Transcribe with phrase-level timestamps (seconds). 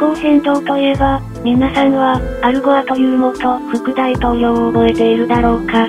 [0.00, 5.86] 気候変動といえば、皆さんは、アルゴアという元副大統領を覚えているだろうか。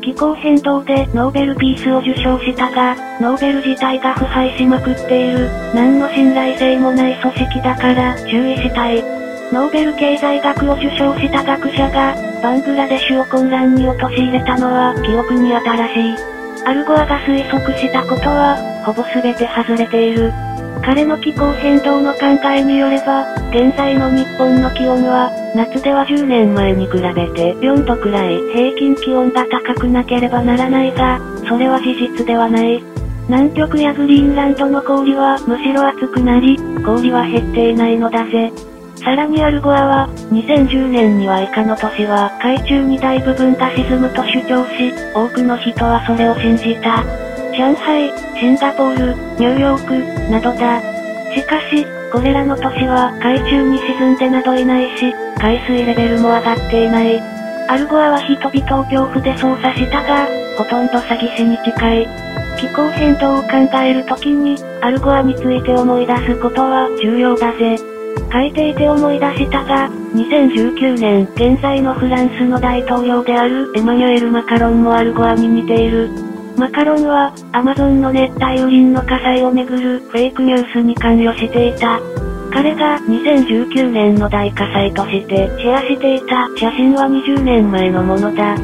[0.00, 9.00] 気候変動でノーベルピースを受賞したが、ノーベル自体が腐敗しまくっている、何の信頼性もない組織だから注意したい。
[9.52, 16.66] ノーベル経済学を受賞した学者が、バングラデシュを混乱に陥れたのは記憶に新しい。
[16.66, 20.32] アルゴアが推測したことは、ほぼ全て外れている。
[20.84, 22.20] 彼の気候変動の考
[22.50, 32.82] えによれば、現在の日本の気温は、夏では10年前に比べて4度くらい平均気温が高くなければならないが、それは事実ではない。
[33.28, 38.52] 南極やグリーンランドの氷はむしろ熱くなり、氷は減っていないのだぜ。
[38.96, 47.21] さらにアルゴアは、2010年には以下の都市は海中に大部分が沈むと主張し、多くの人はそれを信じた。
[47.52, 50.80] 上海、シンガポール、ニューヨーク、などだ。
[51.34, 57.20] しかし、これらの都市は海中に沈んでなどいないし、海水レベルも上がっていない。
[57.68, 62.08] アルゴアは人々を恐怖で操作したが、ほとんど詐欺師に近い。
[62.58, 63.48] 気候変動を考
[63.82, 67.76] えるときに、アルゴアについて思い出すことは重要だぜ。
[68.32, 76.31] 書いていて思い出したが、2019年、現在のフランスの大統領であるエマニュエル・マカロンもアルゴアに似ている。
[76.56, 81.98] マカロンは、アマゾンの熱帯雨林の火災をめぐるフェイクニュースに関与していた。
[82.52, 88.56] 彼が2019年の大火災としてシェアしていた写真は20年前のものだ。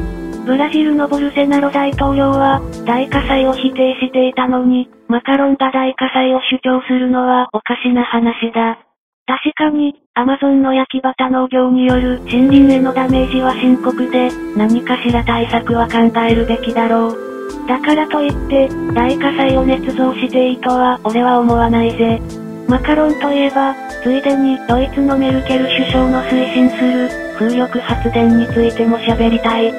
[0.45, 8.79] ブラジルのボルセナロ大統領は大火災を否定していたのに、マカロンが大火災を主張するのはおかしな話だ。
[9.27, 17.28] 確かに、アマゾンの焼き畑農業による森林へのダメージは深刻で、何かしら対策は考えるべきだろう。
[17.67, 22.21] だからといって、大火災を捏造していいとは俺は思わないぜ。
[22.69, 29.73] マカロンといえば、ついでにドイツのメルケル首相の推進する風力発電についても喋りたい。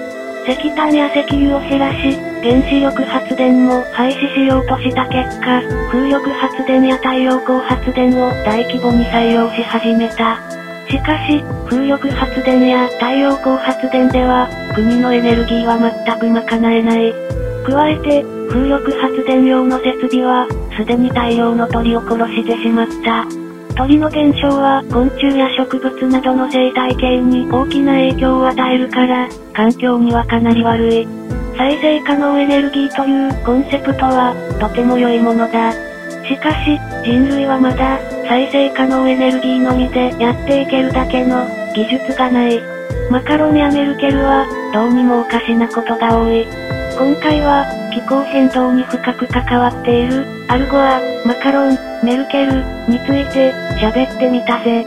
[0.48, 10.38] 石炭や石油を減らし、原子力発電も廃止しようとした結果、風力発電や太陽光発電を大規模に採用し始めた。
[10.90, 17.14] しかし、風力発電や太陽光発電では、国のエネルギーは全く賄えない。
[17.66, 20.48] 加えて、風力発電用の設備は、
[20.78, 23.26] すでに大量の鳥を殺してしまった。
[23.76, 31.08] 鳥の減少は昆虫や植物などの生態系に大きな影響を与えるから、環境にはかなり悪い。
[31.58, 35.72] 再生可能エネルギーというコンセプトは、とても良いものだ。
[35.72, 42.60] しかし、人類はまだ、再生可能エネルギーのみでやっていけるだけの技術がない。
[43.10, 46.79] マカロンやメルケルは、どうにもおかしなことが多い。
[47.00, 52.52] 今回は、気候変動に深く関わっている、アルゴア、マカロン、メルケル、
[52.90, 54.86] について、喋ってみたぜ。